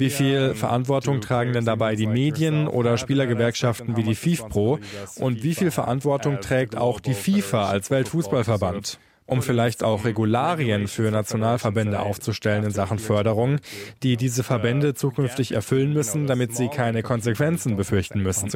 Wie 0.00 0.10
viel 0.10 0.54
Verantwortung 0.54 1.20
tragen 1.20 1.52
denn 1.52 1.64
dabei 1.64 1.96
die 1.96 2.06
Medien 2.06 2.68
oder 2.68 2.98
Spielergewerkschaften 2.98 3.96
wie 3.96 4.02
die 4.02 4.14
FIFPro? 4.14 4.78
Und 5.16 5.42
wie 5.42 5.54
viel 5.54 5.70
Verantwortung 5.70 6.40
trägt 6.40 6.76
auch 6.76 7.00
die 7.00 7.14
FIFA 7.14 7.68
als 7.68 7.90
Weltfußballverband? 7.90 8.98
um 9.26 9.42
vielleicht 9.42 9.82
auch 9.82 10.04
Regularien 10.04 10.86
für 10.86 11.10
Nationalverbände 11.10 12.00
aufzustellen 12.00 12.64
in 12.64 12.70
Sachen 12.72 12.98
Förderung, 12.98 13.58
die 14.02 14.16
diese 14.16 14.42
Verbände 14.42 14.94
zukünftig 14.94 15.52
erfüllen 15.52 15.92
müssen, 15.92 16.26
damit 16.26 16.54
sie 16.54 16.68
keine 16.68 17.02
Konsequenzen 17.02 17.76
befürchten 17.76 18.20
müssen. 18.20 18.50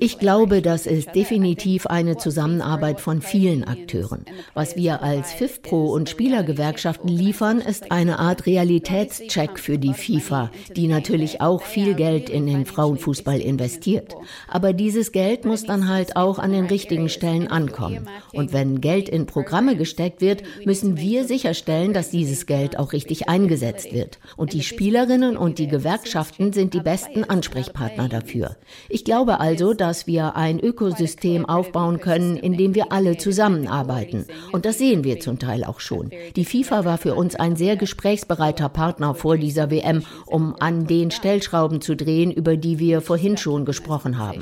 Ich 0.00 0.18
glaube, 0.18 0.62
das 0.62 0.86
ist 0.86 1.14
definitiv 1.14 1.86
eine 1.86 2.16
Zusammenarbeit 2.16 2.98
von 2.98 3.20
vielen 3.20 3.64
Akteuren. 3.64 4.24
Was 4.54 4.74
wir 4.74 5.02
als 5.02 5.34
FIFPro 5.34 5.92
und 5.92 6.08
Spielergewerkschaften 6.08 7.10
liefern, 7.10 7.60
ist 7.60 7.92
eine 7.92 8.18
Art 8.18 8.46
Realitätscheck 8.46 9.58
für 9.58 9.78
die 9.78 9.92
FIFA, 9.92 10.50
die 10.74 10.88
natürlich 10.88 11.42
auch 11.42 11.62
viel 11.62 11.92
Geld 11.92 12.30
in 12.30 12.46
den 12.46 12.64
Frauenfußball 12.64 13.40
investiert. 13.40 14.16
Aber 14.48 14.72
dieses 14.72 15.12
Geld 15.12 15.44
muss 15.44 15.64
dann 15.64 15.90
halt 15.90 16.16
auch 16.16 16.38
an 16.38 16.52
den 16.52 16.64
richtigen 16.64 17.10
Stellen 17.10 17.48
ankommen. 17.48 18.08
Und 18.32 18.54
wenn 18.54 18.80
Geld 18.80 19.10
in 19.10 19.26
Programme 19.26 19.76
gesteckt 19.76 20.22
wird, 20.22 20.42
müssen 20.64 20.96
wir 20.96 21.26
sicherstellen, 21.26 21.92
dass 21.92 22.08
dieses 22.08 22.46
Geld 22.46 22.78
auch 22.78 22.94
richtig 22.94 23.28
eingesetzt 23.28 23.92
wird. 23.92 24.18
Und 24.38 24.54
die 24.54 24.62
Spielerinnen 24.62 25.36
und 25.36 25.58
die 25.58 25.68
Gewerkschaften 25.68 26.54
sind 26.54 26.61
sind 26.62 26.74
die 26.74 26.80
besten 26.80 27.24
Ansprechpartner 27.24 28.08
dafür. 28.08 28.54
Ich 28.88 29.04
glaube 29.04 29.40
also, 29.40 29.74
dass 29.74 30.06
wir 30.06 30.36
ein 30.36 30.60
Ökosystem 30.60 31.44
aufbauen 31.44 31.98
können, 31.98 32.36
in 32.36 32.56
dem 32.56 32.76
wir 32.76 32.92
alle 32.92 33.16
zusammenarbeiten. 33.16 34.26
Und 34.52 34.64
das 34.64 34.78
sehen 34.78 35.02
wir 35.02 35.18
zum 35.18 35.40
Teil 35.40 35.64
auch 35.64 35.80
schon. 35.80 36.12
Die 36.36 36.44
FIFA 36.44 36.84
war 36.84 36.98
für 36.98 37.16
uns 37.16 37.34
ein 37.34 37.56
sehr 37.56 37.74
gesprächsbereiter 37.74 38.68
Partner 38.68 39.16
vor 39.16 39.36
dieser 39.38 39.72
WM, 39.72 40.04
um 40.26 40.54
an 40.60 40.86
den 40.86 41.10
Stellschrauben 41.10 41.80
zu 41.80 41.96
drehen, 41.96 42.30
über 42.30 42.56
die 42.56 42.78
wir 42.78 43.00
vorhin 43.00 43.36
schon 43.36 43.64
gesprochen 43.64 44.18
haben. 44.18 44.40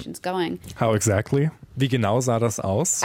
How 0.78 0.94
exactly? 0.94 1.50
Wie 1.80 1.88
genau 1.88 2.20
sah 2.20 2.38
das 2.38 2.60
aus? 2.60 3.00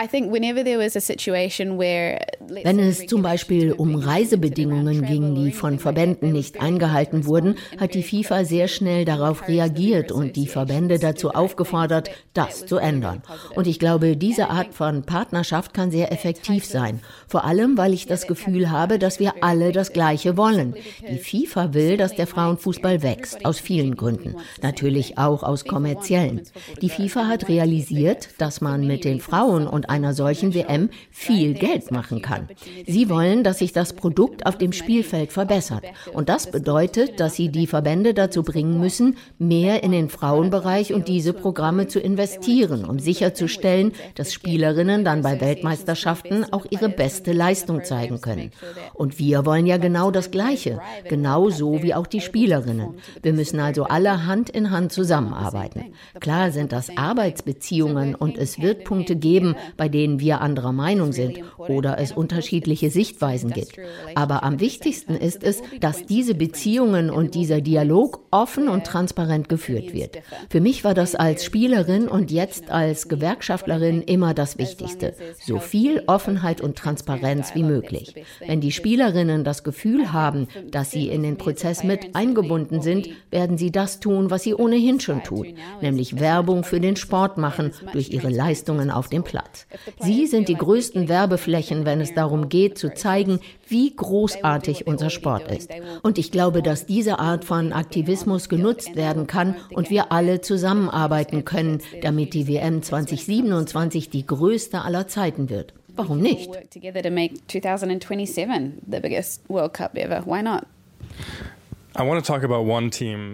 Wenn 2.49 2.79
es 2.79 3.05
zum 3.07 3.21
Beispiel 3.21 3.71
um 3.71 3.95
Reisebedingungen 3.95 5.05
ging, 5.05 5.33
die 5.33 5.53
von 5.53 5.79
Verbänden 5.79 6.33
nicht 6.33 6.59
eingehalten 6.59 7.25
wurden, 7.25 7.55
hat 7.79 7.93
die 7.93 8.03
FIFA 8.03 8.43
sehr 8.43 8.67
schnell 8.67 9.05
darauf 9.05 9.47
reagiert 9.47 10.11
und 10.11 10.35
die 10.35 10.47
Verbände 10.47 10.99
dazu 10.99 11.29
aufgefordert, 11.31 12.11
das 12.33 12.65
zu 12.65 12.75
ändern. 12.75 13.23
Und 13.55 13.65
ich 13.65 13.79
glaube, 13.79 14.17
diese 14.17 14.49
Art 14.49 14.73
von 14.73 15.03
Partnerschaft 15.03 15.73
kann 15.73 15.89
sehr 15.89 16.11
effektiv 16.11 16.65
sein. 16.65 16.99
Vor 17.29 17.45
allem, 17.45 17.77
weil 17.77 17.93
ich 17.93 18.07
das 18.07 18.27
Gefühl 18.27 18.71
habe, 18.71 18.99
dass 18.99 19.21
wir 19.21 19.35
alle 19.39 19.71
das 19.71 19.93
Gleiche 19.93 20.35
wollen. 20.35 20.75
Die 21.09 21.17
FIFA 21.17 21.73
will, 21.73 21.95
dass 21.95 22.13
der 22.13 22.27
Frauenfußball 22.27 23.01
wächst, 23.03 23.45
aus 23.45 23.57
vielen 23.57 23.95
Gründen. 23.95 24.35
Natürlich 24.61 25.17
auch 25.17 25.43
aus 25.43 25.63
kommerziellen. 25.63 26.41
Die 26.81 26.89
FIFA 26.89 27.27
hat 27.27 27.47
realisiert, 27.47 28.27
dass 28.37 28.59
man 28.59 28.64
mit 28.65 29.05
den 29.05 29.19
Frauen 29.19 29.67
und 29.67 29.89
einer 29.89 30.13
solchen 30.13 30.53
WM 30.53 30.89
viel 31.11 31.53
Geld 31.53 31.91
machen 31.91 32.21
kann. 32.21 32.47
Sie 32.85 33.09
wollen, 33.09 33.43
dass 33.43 33.59
sich 33.59 33.73
das 33.73 33.93
Produkt 33.93 34.45
auf 34.45 34.57
dem 34.57 34.71
Spielfeld 34.71 35.31
verbessert. 35.31 35.83
Und 36.13 36.29
das 36.29 36.51
bedeutet, 36.51 37.19
dass 37.19 37.35
sie 37.35 37.49
die 37.49 37.67
Verbände 37.67 38.13
dazu 38.13 38.43
bringen 38.43 38.79
müssen, 38.79 39.17
mehr 39.37 39.83
in 39.83 39.91
den 39.91 40.09
Frauenbereich 40.09 40.93
und 40.93 41.07
diese 41.07 41.33
Programme 41.33 41.87
zu 41.87 41.99
investieren, 41.99 42.85
um 42.85 42.99
sicherzustellen, 42.99 43.93
dass 44.15 44.33
Spielerinnen 44.33 45.05
dann 45.05 45.21
bei 45.21 45.39
Weltmeisterschaften 45.39 46.45
auch 46.51 46.65
ihre 46.69 46.89
beste 46.89 47.31
Leistung 47.31 47.83
zeigen 47.83 48.21
können. 48.21 48.51
Und 48.93 49.19
wir 49.19 49.45
wollen 49.45 49.65
ja 49.65 49.77
genau 49.77 50.11
das 50.11 50.31
Gleiche, 50.31 50.79
genauso 51.07 51.83
wie 51.83 51.93
auch 51.93 52.07
die 52.07 52.21
Spielerinnen. 52.21 52.95
Wir 53.21 53.33
müssen 53.33 53.59
also 53.59 53.83
alle 53.83 54.25
Hand 54.25 54.49
in 54.49 54.71
Hand 54.71 54.91
zusammenarbeiten. 54.91 55.93
Klar 56.19 56.51
sind 56.51 56.71
das 56.71 56.95
Arbeitsbeziehungen 56.97 58.15
und 58.15 58.37
es 58.37 58.54
wird 58.61 58.83
Punkte 58.83 59.15
geben, 59.15 59.55
bei 59.77 59.89
denen 59.89 60.19
wir 60.19 60.41
anderer 60.41 60.71
Meinung 60.71 61.11
sind 61.11 61.39
oder 61.57 61.99
es 61.99 62.11
unterschiedliche 62.11 62.89
Sichtweisen 62.89 63.51
gibt. 63.51 63.77
Aber 64.15 64.43
am 64.43 64.59
wichtigsten 64.59 65.15
ist 65.15 65.43
es, 65.43 65.61
dass 65.79 66.05
diese 66.05 66.35
Beziehungen 66.35 67.09
und 67.09 67.35
dieser 67.35 67.61
Dialog 67.61 68.25
offen 68.31 68.67
und 68.67 68.85
transparent 68.85 69.49
geführt 69.49 69.93
wird. 69.93 70.19
Für 70.49 70.61
mich 70.61 70.83
war 70.83 70.93
das 70.93 71.15
als 71.15 71.43
Spielerin 71.45 72.07
und 72.07 72.31
jetzt 72.31 72.69
als 72.71 73.07
Gewerkschaftlerin 73.07 74.01
immer 74.01 74.33
das 74.33 74.57
Wichtigste. 74.57 75.13
So 75.45 75.59
viel 75.59 76.03
Offenheit 76.07 76.61
und 76.61 76.77
Transparenz 76.77 77.55
wie 77.55 77.63
möglich. 77.63 78.13
Wenn 78.45 78.61
die 78.61 78.71
Spielerinnen 78.71 79.43
das 79.43 79.63
Gefühl 79.63 80.11
haben, 80.11 80.47
dass 80.69 80.91
sie 80.91 81.07
in 81.07 81.23
den 81.23 81.37
Prozess 81.37 81.83
mit 81.83 82.15
eingebunden 82.15 82.81
sind, 82.81 83.09
werden 83.31 83.57
sie 83.57 83.71
das 83.71 83.99
tun, 83.99 84.29
was 84.29 84.43
sie 84.43 84.53
ohnehin 84.53 84.99
schon 84.99 85.23
tun, 85.23 85.55
nämlich 85.81 86.19
Werbung 86.19 86.63
für 86.63 86.79
den 86.79 86.95
Sport 86.95 87.37
machen 87.37 87.71
durch 87.93 88.09
ihre 88.09 88.29
Leistungen 88.35 88.91
auf 88.91 89.09
dem 89.09 89.23
Platz. 89.23 89.65
Sie 89.99 90.27
sind 90.27 90.49
die 90.49 90.55
größten 90.55 91.09
Werbeflächen, 91.09 91.85
wenn 91.85 92.01
es 92.01 92.13
darum 92.13 92.49
geht, 92.49 92.77
zu 92.77 92.93
zeigen, 92.93 93.39
wie 93.67 93.95
großartig 93.95 94.85
unser 94.87 95.09
Sport 95.09 95.51
ist. 95.51 95.71
Und 96.03 96.17
ich 96.17 96.31
glaube, 96.31 96.61
dass 96.61 96.85
diese 96.85 97.19
Art 97.19 97.45
von 97.45 97.73
Aktivismus 97.73 98.49
genutzt 98.49 98.95
werden 98.95 99.27
kann 99.27 99.55
und 99.71 99.89
wir 99.89 100.11
alle 100.11 100.41
zusammenarbeiten 100.41 101.45
können, 101.45 101.81
damit 102.01 102.33
die 102.33 102.47
WM 102.47 102.83
2027 102.83 104.09
die 104.09 104.25
größte 104.25 104.81
aller 104.81 105.07
Zeiten 105.07 105.49
wird. 105.49 105.73
Warum 105.95 106.19
nicht? 106.19 106.49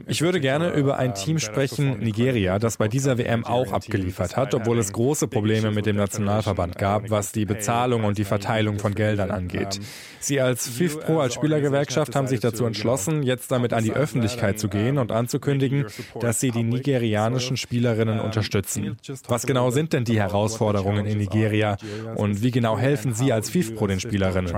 Ich 0.08 0.22
würde 0.22 0.39
gerne 0.39 0.70
über 0.72 0.98
ein 0.98 1.15
Team 1.15 1.39
sprechen, 1.39 2.00
Nigeria, 2.00 2.60
das 2.60 2.77
bei 2.77 2.88
dieser 2.88 3.18
WM 3.18 3.44
auch 3.44 3.72
abgeliefert 3.72 4.38
hat, 4.38 4.53
obwohl 4.53 4.77
es 4.77 4.94
große 4.94 5.27
Probleme 5.27 5.72
mit 5.72 5.86
dem 5.86 5.96
Nationalverband 5.96 6.77
gab, 6.77 7.10
was 7.10 7.32
die 7.32 7.46
Bezahlung 7.46 8.03
und 8.03 8.18
die 8.18 8.24
Verteilung 8.24 8.77
von 8.77 8.94
Geldern 8.94 9.32
angeht. 9.32 9.80
Sie 10.20 10.39
als 10.39 10.68
FIFPro, 10.68 11.20
als 11.20 11.34
Spielergewerkschaft, 11.34 12.15
haben 12.15 12.27
sich 12.27 12.39
dazu 12.39 12.65
entschlossen, 12.65 13.24
jetzt 13.24 13.51
damit 13.51 13.74
an 13.74 13.84
die 13.84 13.94
Öffentlichkeit 13.94 14.60
zu 14.60 14.70
gehen 14.70 15.00
und 15.00 15.12
anzukündigen, 15.12 15.88
dass 16.20 16.39
sie 16.39 16.51
die 16.51 16.63
nigerianischen 16.63 17.58
Spielerinnen 17.58 18.20
unterstützen. 18.20 18.98
Was 19.27 19.48
genau 19.48 19.72
sind 19.72 19.94
denn 19.94 20.03
die 20.03 20.20
Herausforderungen 20.20 21.06
in 21.06 21.18
Nigeria 21.18 21.77
und 22.15 22.44
wie 22.44 22.51
genau 22.51 22.77
helfen 22.77 23.13
Sie 23.13 23.34
als 23.34 23.50
FIFPro 23.50 23.88
den 23.88 24.00
Spielerinnen? 24.00 24.51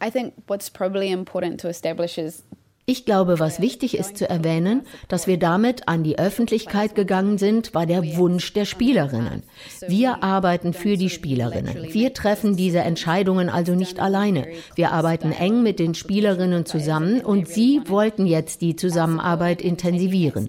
I 0.00 0.10
think 0.10 0.34
what's 0.46 0.68
probably 0.68 1.10
important 1.10 1.60
to 1.60 1.68
establish 1.68 2.18
is 2.18 2.42
Ich 2.90 3.04
glaube, 3.04 3.38
was 3.38 3.60
wichtig 3.60 3.96
ist 3.96 4.16
zu 4.16 4.28
erwähnen, 4.28 4.82
dass 5.06 5.28
wir 5.28 5.38
damit 5.38 5.86
an 5.86 6.02
die 6.02 6.18
Öffentlichkeit 6.18 6.96
gegangen 6.96 7.38
sind, 7.38 7.72
war 7.72 7.86
der 7.86 8.16
Wunsch 8.16 8.52
der 8.52 8.64
Spielerinnen. 8.64 9.44
Wir 9.86 10.24
arbeiten 10.24 10.72
für 10.72 10.96
die 10.96 11.08
Spielerinnen. 11.08 11.92
Wir 11.92 12.12
treffen 12.14 12.56
diese 12.56 12.80
Entscheidungen 12.80 13.48
also 13.48 13.76
nicht 13.76 14.00
alleine. 14.00 14.48
Wir 14.74 14.90
arbeiten 14.90 15.30
eng 15.30 15.62
mit 15.62 15.78
den 15.78 15.94
Spielerinnen 15.94 16.66
zusammen 16.66 17.20
und 17.20 17.46
sie 17.46 17.80
wollten 17.86 18.26
jetzt 18.26 18.60
die 18.60 18.74
Zusammenarbeit 18.74 19.62
intensivieren. 19.62 20.48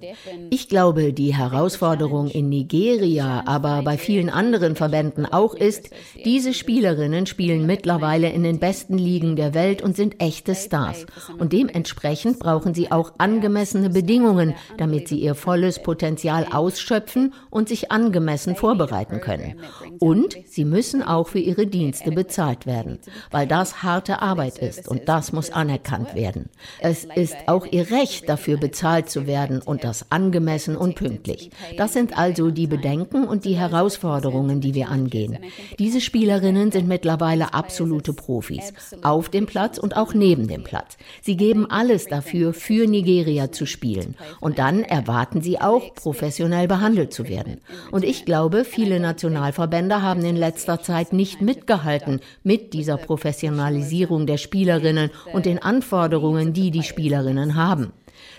Ich 0.49 0.67
glaube, 0.67 1.13
die 1.13 1.35
Herausforderung 1.35 2.27
in 2.27 2.49
Nigeria, 2.49 3.43
aber 3.45 3.83
bei 3.83 3.99
vielen 3.99 4.31
anderen 4.31 4.75
Verbänden 4.75 5.27
auch 5.27 5.53
ist, 5.53 5.91
diese 6.25 6.55
Spielerinnen 6.55 7.27
spielen 7.27 7.67
mittlerweile 7.67 8.31
in 8.31 8.41
den 8.41 8.57
besten 8.57 8.97
Ligen 8.97 9.35
der 9.35 9.53
Welt 9.53 9.83
und 9.83 9.95
sind 9.95 10.19
echte 10.19 10.55
Stars. 10.55 11.05
Und 11.37 11.53
dementsprechend 11.53 12.30
Dementsprechend 12.31 12.39
brauchen 12.39 12.73
sie 12.73 12.91
auch 12.91 13.13
angemessene 13.17 13.89
Bedingungen, 13.89 14.55
damit 14.77 15.07
sie 15.07 15.19
ihr 15.19 15.35
volles 15.35 15.81
Potenzial 15.81 16.47
ausschöpfen 16.51 17.33
und 17.49 17.69
sich 17.69 17.91
angemessen 17.91 18.55
vorbereiten 18.55 19.19
können. 19.21 19.59
Und 19.99 20.37
sie 20.45 20.65
müssen 20.65 21.03
auch 21.03 21.27
für 21.27 21.39
ihre 21.39 21.67
Dienste 21.67 22.11
bezahlt 22.11 22.65
werden, 22.65 22.99
weil 23.31 23.47
das 23.47 23.83
harte 23.83 24.21
Arbeit 24.21 24.57
ist 24.57 24.87
und 24.87 25.07
das 25.07 25.31
muss 25.33 25.51
anerkannt 25.51 26.15
werden. 26.15 26.49
Es 26.79 27.05
ist 27.15 27.35
auch 27.47 27.65
ihr 27.65 27.91
Recht, 27.91 28.29
dafür 28.29 28.57
bezahlt 28.57 29.09
zu 29.09 29.27
werden 29.27 29.61
und 29.61 29.83
das 29.83 30.11
angemessen 30.11 30.75
und 30.75 30.95
pünktlich. 30.95 31.51
Das 31.77 31.93
sind 31.93 32.17
also 32.17 32.51
die 32.51 32.67
Bedenken 32.67 33.25
und 33.25 33.45
die 33.45 33.57
Herausforderungen, 33.57 34.61
die 34.61 34.73
wir 34.73 34.89
angehen. 34.89 35.37
Diese 35.79 36.01
Spielerinnen 36.01 36.71
sind 36.71 36.87
mittlerweile 36.87 37.53
absolute 37.53 38.13
Profis, 38.13 38.73
auf 39.01 39.29
dem 39.29 39.45
Platz 39.45 39.77
und 39.77 39.97
auch 39.97 40.13
neben 40.13 40.47
dem 40.47 40.63
Platz. 40.63 40.97
Sie 41.21 41.37
geben 41.37 41.69
alles 41.69 42.07
dafür, 42.11 42.53
für 42.53 42.87
Nigeria 42.87 43.51
zu 43.51 43.65
spielen. 43.65 44.15
Und 44.39 44.59
dann 44.59 44.83
erwarten 44.83 45.41
sie 45.41 45.59
auch, 45.59 45.93
professionell 45.95 46.67
behandelt 46.67 47.13
zu 47.13 47.27
werden. 47.27 47.61
Und 47.91 48.03
ich 48.03 48.25
glaube, 48.25 48.65
viele 48.65 48.99
Nationalverbände 48.99 50.01
haben 50.01 50.23
in 50.23 50.35
letzter 50.35 50.81
Zeit 50.81 51.13
nicht 51.13 51.41
mitgehalten 51.41 52.19
mit 52.43 52.73
dieser 52.73 52.97
Professionalisierung 52.97 54.27
der 54.27 54.37
Spielerinnen 54.37 55.09
und 55.33 55.45
den 55.45 55.59
Anforderungen, 55.59 56.53
die 56.53 56.71
die 56.71 56.83
Spielerinnen 56.83 57.55
haben. 57.55 57.93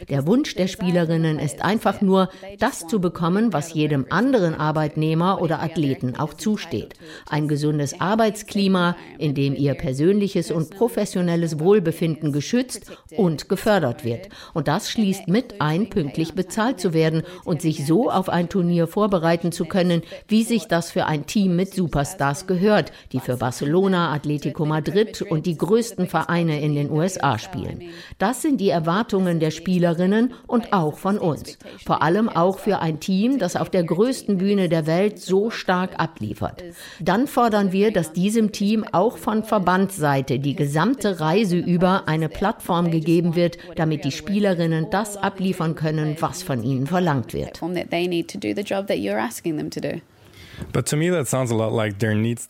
Der 0.09 0.27
Wunsch 0.27 0.55
der 0.55 0.67
Spielerinnen 0.67 1.39
ist 1.39 1.63
einfach 1.63 2.01
nur, 2.01 2.29
das 2.59 2.87
zu 2.87 3.01
bekommen, 3.01 3.53
was 3.53 3.75
jedem 3.75 4.07
anderen 4.11 4.55
Arbeitnehmer 4.55 5.41
oder 5.41 5.63
Athleten 5.63 6.17
auch 6.17 6.35
zusteht. 6.35 6.95
Ein 7.29 7.49
gesundes 7.49 8.01
Arbeitsklima, 8.01 8.97
in 9.19 9.35
dem 9.35 9.55
ihr 9.55 9.75
persönliches 9.75 10.51
und 10.51 10.71
professionelles 10.71 11.59
Wohlbefinden 11.59 12.33
geschützt 12.33 12.91
und 13.17 13.49
gefördert 13.49 14.05
wird. 14.05 14.29
Und 14.55 14.69
das 14.69 14.91
schließt 14.91 15.29
mit 15.29 15.61
ein, 15.61 15.91
pünktlich 15.91 16.35
bezahlt 16.35 16.81
zu 16.81 16.93
werden 16.93 17.23
und 17.45 17.63
sich 17.63 17.87
so 17.87 18.11
auf 18.11 18.29
ein 18.29 18.49
Turnier 18.49 18.87
vorbereiten 18.87 19.53
zu 19.53 19.65
können, 19.65 20.03
wie 20.29 20.43
sich 20.43 20.67
das 20.67 20.91
für 20.91 21.07
ein 21.07 21.27
Team 21.27 21.57
mit 21.57 21.75
Superstars 21.75 22.47
gehört, 22.47 22.93
die 23.13 23.21
für 23.21 23.37
Barcelona, 23.37 24.13
Atletico 24.13 24.67
Madrid 24.67 25.23
und 25.23 25.47
die 25.47 25.57
größten 25.57 26.07
Vereine 26.07 26.61
in 26.61 26.75
den 26.75 26.91
USA 26.91 27.39
spielen. 27.39 27.83
Das 28.19 28.43
sind 28.43 28.61
die 28.61 28.71
Erwartungen 28.71 29.41
der 29.41 29.51
Spielerinnen 29.93 30.33
und 30.47 30.73
auch 30.73 30.99
von 30.99 31.19
uns. 31.19 31.59
Vor 31.85 32.03
allem 32.03 32.29
auch 32.29 32.59
für 32.59 32.81
ein 32.81 33.01
Team, 33.01 33.39
das 33.39 33.57
auf 33.57 33.71
der 33.71 33.85
größten 33.85 34.39
Bühne 34.39 34.69
der 34.69 34.87
Welt 34.87 35.19
so 35.19 35.51
stark 35.51 35.99
abliefert. 35.99 36.65
Dann 37.01 37.27
fordern 37.27 37.73
wir, 37.73 37.93
dass 37.93 38.13
diesem 38.13 38.53
Team 38.53 38.85
auch 38.93 39.19
von 39.19 39.45
Verbandsseite 39.45 40.39
die 40.39 40.55
gesamte 40.55 41.21
Reise 41.21 41.59
über 41.59 42.09
eine 42.09 42.29
Plattform 42.29 42.91
gegeben 42.91 43.35
wird, 43.35 43.59
damit 43.77 44.05
die 44.05 44.13
Spielerinnen 44.13 44.89
das 44.91 45.17
abliefern 45.17 45.75
können, 45.75 46.17
was 46.21 46.43
von 46.43 46.63
ihnen 46.63 46.87
verlangt 46.87 47.35
wird. 47.35 47.61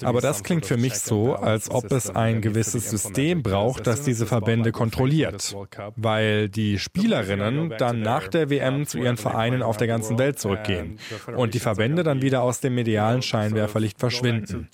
Aber 0.05 0.21
das 0.21 0.43
klingt 0.43 0.67
für 0.67 0.77
mich 0.77 0.95
so, 0.95 1.35
als 1.35 1.71
ob 1.71 1.91
es 1.93 2.11
ein 2.11 2.41
gewisses 2.41 2.91
System 2.91 3.43
braucht, 3.43 3.87
das 3.87 4.03
diese 4.03 4.27
Verbände 4.27 4.73
kontrolliert, 4.73 5.57
weil 5.97 6.49
die 6.49 6.79
Spielerinnen 6.79 7.75
dann 7.79 8.01
nach 8.01 8.29
der 8.29 8.51
WM 8.51 8.87
zu 8.87 8.99
ihren 8.99 9.17
Vereinen 9.17 9.63
auf 9.63 9.77
der 9.77 9.87
ganzen 9.87 10.19
Welt 10.19 10.39
zurückgehen 10.39 10.99
und 11.37 11.55
die 11.55 11.59
Verbände 11.59 12.03
dann 12.03 12.23
wieder 12.23 12.43
aus 12.43 12.61
dem 12.61 12.75
medialen 12.75 13.23
Scheinwerferlicht 13.23 13.99
verschwinden. 13.99 14.69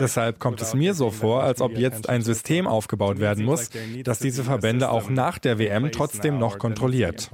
Deshalb 0.00 0.38
kommt 0.38 0.60
es 0.60 0.74
mir 0.74 0.94
so 0.94 1.10
vor, 1.10 1.42
als 1.42 1.60
ob 1.60 1.76
jetzt 1.76 2.08
ein 2.08 2.22
System 2.22 2.66
aufgebaut 2.66 3.18
werden 3.18 3.44
muss, 3.44 3.70
das 4.04 4.18
diese 4.18 4.44
Verbände 4.44 4.90
auch 4.90 5.08
nach 5.08 5.38
der 5.38 5.58
WM 5.58 5.90
trotzdem 5.92 6.38
noch 6.38 6.58
kontrolliert. 6.58 7.30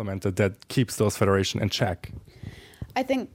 I 2.98 3.04
think 3.04 3.28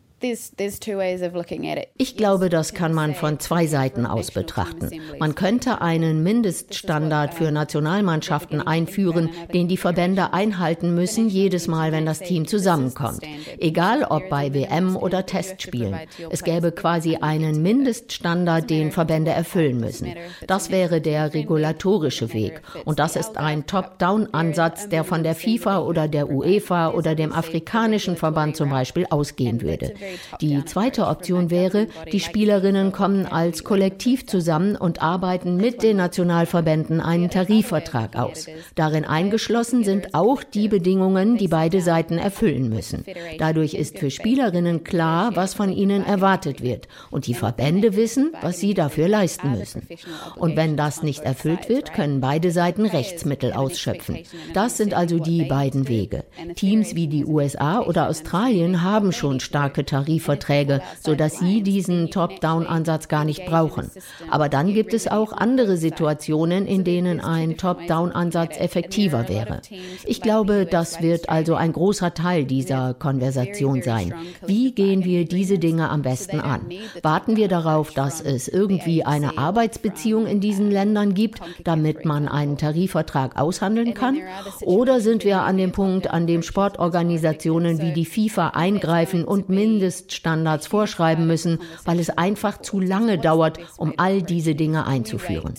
ich 1.97 2.15
glaube, 2.15 2.49
das 2.49 2.73
kann 2.73 2.93
man 2.93 3.13
von 3.13 3.39
zwei 3.39 3.67
Seiten 3.67 4.05
aus 4.05 4.31
betrachten. 4.31 4.89
Man 5.19 5.35
könnte 5.35 5.81
einen 5.81 6.23
Mindeststandard 6.23 7.33
für 7.33 7.51
Nationalmannschaften 7.51 8.61
einführen, 8.61 9.29
den 9.53 9.67
die 9.67 9.75
Verbände 9.75 10.31
einhalten 10.31 10.95
müssen, 10.95 11.27
jedes 11.27 11.67
Mal, 11.67 11.91
wenn 11.91 12.05
das 12.05 12.19
Team 12.19 12.47
zusammenkommt. 12.47 13.19
Egal 13.59 14.03
ob 14.03 14.29
bei 14.29 14.53
WM 14.53 14.95
oder 14.95 15.25
Testspielen. 15.25 15.95
Es 16.29 16.43
gäbe 16.43 16.71
quasi 16.71 17.17
einen 17.17 17.61
Mindeststandard, 17.61 18.69
den 18.69 18.91
Verbände 18.93 19.31
erfüllen 19.31 19.79
müssen. 19.81 20.13
Das 20.47 20.71
wäre 20.71 21.01
der 21.01 21.33
regulatorische 21.33 22.33
Weg. 22.33 22.61
Und 22.85 22.99
das 22.99 23.17
ist 23.17 23.37
ein 23.37 23.65
Top-Down-Ansatz, 23.65 24.87
der 24.87 25.03
von 25.03 25.23
der 25.23 25.35
FIFA 25.35 25.79
oder 25.79 26.07
der 26.07 26.29
UEFA 26.29 26.91
oder 26.91 27.13
dem 27.13 27.33
afrikanischen 27.33 28.15
Verband 28.15 28.55
zum 28.55 28.69
Beispiel 28.69 29.05
ausgehen 29.09 29.61
würde. 29.61 29.93
Die 30.41 30.63
zweite 30.65 31.07
Option 31.07 31.49
wäre, 31.49 31.87
die 32.11 32.19
Spielerinnen 32.19 32.91
kommen 32.91 33.25
als 33.25 33.63
Kollektiv 33.63 34.27
zusammen 34.27 34.75
und 34.75 35.01
arbeiten 35.01 35.57
mit 35.57 35.83
den 35.83 35.97
Nationalverbänden 35.97 37.01
einen 37.01 37.29
Tarifvertrag 37.29 38.15
aus. 38.15 38.47
Darin 38.75 39.05
eingeschlossen 39.05 39.83
sind 39.83 40.13
auch 40.13 40.43
die 40.43 40.67
Bedingungen, 40.67 41.37
die 41.37 41.47
beide 41.47 41.81
Seiten 41.81 42.17
erfüllen 42.17 42.69
müssen. 42.69 43.05
Dadurch 43.39 43.73
ist 43.73 43.99
für 43.99 44.09
Spielerinnen 44.09 44.83
klar, 44.83 45.35
was 45.35 45.53
von 45.53 45.71
ihnen 45.71 46.05
erwartet 46.05 46.61
wird 46.61 46.87
und 47.11 47.27
die 47.27 47.33
Verbände 47.33 47.95
wissen, 47.95 48.31
was 48.41 48.59
sie 48.59 48.73
dafür 48.73 49.07
leisten 49.07 49.51
müssen. 49.51 49.87
Und 50.35 50.55
wenn 50.55 50.77
das 50.77 51.03
nicht 51.03 51.21
erfüllt 51.21 51.69
wird, 51.69 51.93
können 51.93 52.21
beide 52.21 52.51
Seiten 52.51 52.85
Rechtsmittel 52.85 53.53
ausschöpfen. 53.53 54.19
Das 54.53 54.77
sind 54.77 54.93
also 54.93 55.19
die 55.19 55.45
beiden 55.45 55.87
Wege. 55.87 56.23
Teams 56.55 56.95
wie 56.95 57.07
die 57.07 57.25
USA 57.25 57.79
oder 57.81 58.09
Australien 58.09 58.81
haben 58.81 59.11
schon 59.11 59.39
starke 59.39 59.85
Tarife 59.85 60.02
Tarifverträge, 60.03 60.81
sodass 61.01 61.39
sie 61.39 61.61
diesen 61.61 62.11
Top-Down-Ansatz 62.11 63.07
gar 63.07 63.25
nicht 63.25 63.45
brauchen. 63.45 63.89
Aber 64.29 64.49
dann 64.49 64.73
gibt 64.73 64.93
es 64.93 65.07
auch 65.07 65.31
andere 65.31 65.77
Situationen, 65.77 66.65
in 66.67 66.83
denen 66.83 67.19
ein 67.19 67.57
Top-Down-Ansatz 67.57 68.57
effektiver 68.59 69.29
wäre. 69.29 69.61
Ich 70.05 70.21
glaube, 70.21 70.65
das 70.69 71.01
wird 71.01 71.29
also 71.29 71.55
ein 71.55 71.73
großer 71.73 72.13
Teil 72.13 72.45
dieser 72.45 72.93
Konversation 72.93 73.81
sein. 73.81 74.13
Wie 74.45 74.71
gehen 74.71 75.03
wir 75.03 75.25
diese 75.25 75.57
Dinge 75.57 75.89
am 75.89 76.01
besten 76.01 76.39
an? 76.39 76.61
Warten 77.01 77.37
wir 77.37 77.47
darauf, 77.47 77.91
dass 77.91 78.21
es 78.21 78.47
irgendwie 78.47 79.03
eine 79.05 79.37
Arbeitsbeziehung 79.37 80.27
in 80.27 80.39
diesen 80.39 80.71
Ländern 80.71 81.13
gibt, 81.13 81.41
damit 81.63 82.05
man 82.05 82.27
einen 82.27 82.57
Tarifvertrag 82.57 83.39
aushandeln 83.39 83.93
kann? 83.93 84.19
Oder 84.61 84.99
sind 84.99 85.23
wir 85.23 85.41
an 85.41 85.57
dem 85.57 85.71
Punkt, 85.71 86.09
an 86.09 86.27
dem 86.27 86.43
Sportorganisationen 86.43 87.81
wie 87.81 87.93
die 87.93 88.05
FIFA 88.05 88.49
eingreifen 88.49 89.25
und 89.25 89.49
mindestens 89.49 89.92
Mindeststandards 89.93 90.67
vorschreiben 90.67 91.27
müssen, 91.27 91.59
weil 91.85 91.99
es 91.99 92.09
einfach 92.09 92.61
zu 92.61 92.79
lange 92.79 93.17
dauert, 93.17 93.59
um 93.77 93.93
all 93.97 94.21
diese 94.21 94.55
Dinge 94.55 94.85
einzuführen. 94.87 95.53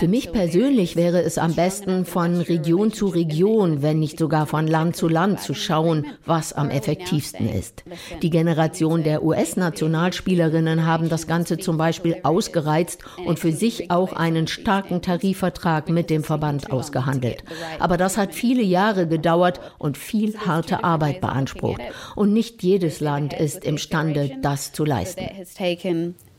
Für 0.00 0.08
mich 0.08 0.32
persönlich 0.32 0.96
wäre 0.96 1.20
es 1.20 1.36
am 1.36 1.54
besten, 1.54 2.06
von 2.06 2.40
Region 2.40 2.90
zu 2.90 3.08
Region, 3.08 3.82
wenn 3.82 3.98
nicht 3.98 4.18
sogar 4.18 4.46
von 4.46 4.66
Land 4.66 4.96
zu 4.96 5.08
Land 5.08 5.42
zu 5.42 5.52
schauen, 5.52 6.06
was 6.24 6.54
am 6.54 6.70
effektivsten 6.70 7.46
ist. 7.46 7.84
Die 8.22 8.30
Generation 8.30 9.02
der 9.02 9.22
US-Nationalspielerinnen 9.22 10.86
haben 10.86 11.10
das 11.10 11.26
Ganze 11.26 11.58
zum 11.58 11.76
Beispiel 11.76 12.16
ausgereizt 12.22 13.04
und 13.26 13.38
für 13.38 13.52
sich 13.52 13.90
auch 13.90 14.14
einen 14.14 14.46
starken 14.46 15.02
Tarifvertrag 15.02 15.90
mit 15.90 16.08
dem 16.08 16.24
Verband 16.24 16.72
ausgehandelt. 16.72 17.44
Aber 17.78 17.98
das 17.98 18.16
hat 18.16 18.34
viele 18.34 18.62
Jahre 18.62 19.06
gedauert 19.06 19.60
und 19.76 19.98
viel 19.98 20.34
harte 20.38 20.82
Arbeit 20.82 21.20
beansprucht. 21.20 21.82
Und 22.16 22.32
nicht 22.32 22.62
jedes 22.62 23.00
Land 23.00 23.34
ist 23.34 23.66
imstande, 23.66 24.30
das 24.40 24.72
zu 24.72 24.86
leisten. 24.86 25.28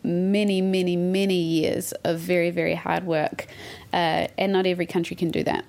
Many, 0.03 0.61
many, 0.61 0.95
many 0.95 1.35
years 1.35 1.93
of 2.03 2.19
very, 2.19 2.51
very 2.51 2.75
hard 2.75 3.05
work. 3.05 3.47
Uh, 3.93 4.27
and 4.37 4.53
not 4.53 4.65
every 4.65 4.85
country 4.85 5.15
can 5.15 5.31
do 5.31 5.43
that. 5.43 5.63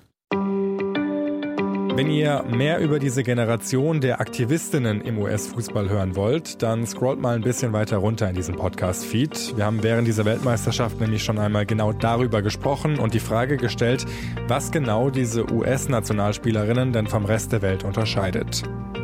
Wenn 1.95 2.09
ihr 2.09 2.43
mehr 2.49 2.79
über 2.79 2.97
diese 2.97 3.21
Generation 3.21 4.01
der 4.01 4.19
Aktivistinnen 4.19 5.01
im 5.01 5.19
US-Fußball 5.19 5.89
hören 5.89 6.15
wollt, 6.15 6.63
dann 6.63 6.87
scrollt 6.87 7.19
mal 7.19 7.35
ein 7.35 7.43
bisschen 7.43 7.71
weiter 7.71 7.97
runter 7.97 8.27
in 8.27 8.35
diesem 8.35 8.55
Podcast-Feed. 8.55 9.55
Wir 9.57 9.65
haben 9.65 9.83
während 9.83 10.07
dieser 10.07 10.25
Weltmeisterschaft 10.25 10.99
nämlich 10.99 11.23
schon 11.23 11.37
einmal 11.37 11.67
genau 11.67 11.93
darüber 11.93 12.41
gesprochen 12.41 12.97
und 12.97 13.13
die 13.13 13.19
Frage 13.19 13.57
gestellt, 13.57 14.05
was 14.47 14.71
genau 14.71 15.11
diese 15.11 15.53
US-Nationalspielerinnen 15.53 16.93
denn 16.93 17.05
vom 17.05 17.25
Rest 17.25 17.51
der 17.51 17.61
Welt 17.61 17.83
unterscheidet. 17.83 18.63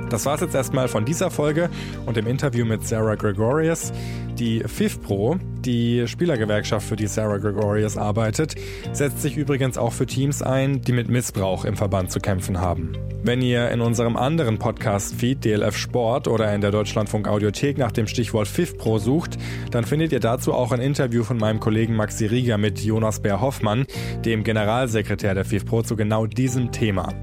Das 0.10 0.26
war 0.26 0.36
es 0.36 0.42
jetzt 0.42 0.56
erstmal 0.56 0.88
von 0.88 1.06
dieser 1.06 1.30
Folge 1.30 1.70
und 2.06 2.18
dem 2.18 2.26
Interview 2.26 2.66
mit 2.66 2.88
Sarah 2.88 3.16
Gregorius. 3.16 3.94
Die 4.40 4.62
FIFPro, 4.66 5.38
die 5.66 6.08
Spielergewerkschaft, 6.08 6.88
für 6.88 6.96
die 6.96 7.08
Sarah 7.08 7.38
Gregorius 7.38 7.96
arbeitet, 7.96 8.56
setzt 8.92 9.22
sich 9.22 9.38
übrigens 9.38 9.78
auch 9.78 9.94
für 9.94 10.06
Teams 10.06 10.42
ein, 10.42 10.82
die 10.82 10.94
mit 10.94 11.10
Missbrauch 11.10 11.66
im 11.66 11.76
Verband 11.76 12.12
zu 12.12 12.20
kämpfen 12.20 12.60
haben. 12.60 12.94
Wenn 13.22 13.42
ihr 13.42 13.70
in 13.70 13.82
unserem 13.82 14.16
anderen 14.16 14.58
Podcast-Feed 14.58 15.44
DLF 15.44 15.78
Sport 15.78 16.28
oder 16.28 16.56
in 16.56 16.62
der 16.62 16.72
Deutschlandfunk 16.72 17.28
Audiothek 17.28 17.78
nach 17.78 17.92
dem 17.92 18.08
Stichwort 18.08 18.48
FIFPro 18.48 18.98
sucht, 18.98 19.38
dann 19.72 19.84
findet 19.84 20.12
ihr 20.12 20.22
dazu 20.22 20.54
auch 20.54 20.72
ein 20.72 20.80
Interview 20.80 21.24
von 21.24 21.38
meinem 21.38 21.60
Kollegen 21.60 21.96
Maxi 21.96 22.26
Rieger 22.26 22.58
mit 22.58 22.80
Jonas 22.80 23.20
Bär-Hoffmann, 23.20 23.86
dem 24.26 24.44
Generalsekretär 24.44 25.36
der 25.36 25.46
FIFPro, 25.46 25.84
zu 25.84 25.96
genau 25.96 26.26
diesem 26.26 26.72
Thema. 26.72 27.14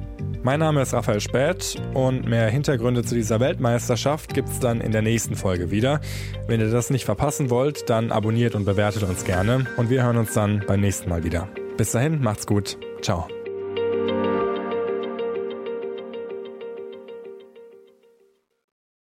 Mein 0.46 0.60
Name 0.60 0.80
ist 0.80 0.94
Raphael 0.94 1.20
Späth 1.20 1.74
und 1.92 2.24
mehr 2.28 2.48
Hintergründe 2.48 3.02
zu 3.02 3.16
dieser 3.16 3.40
Weltmeisterschaft 3.40 4.32
gibt 4.32 4.48
es 4.48 4.60
dann 4.60 4.80
in 4.80 4.92
der 4.92 5.02
nächsten 5.02 5.34
Folge 5.34 5.72
wieder. 5.72 6.00
Wenn 6.46 6.60
ihr 6.60 6.70
das 6.70 6.88
nicht 6.88 7.04
verpassen 7.04 7.50
wollt, 7.50 7.90
dann 7.90 8.12
abonniert 8.12 8.54
und 8.54 8.64
bewertet 8.64 9.02
uns 9.02 9.24
gerne 9.24 9.66
und 9.76 9.90
wir 9.90 10.04
hören 10.04 10.18
uns 10.18 10.34
dann 10.34 10.62
beim 10.64 10.82
nächsten 10.82 11.10
Mal 11.10 11.24
wieder. 11.24 11.48
Bis 11.76 11.90
dahin, 11.90 12.22
macht's 12.22 12.46
gut. 12.46 12.78
Ciao. 13.02 13.26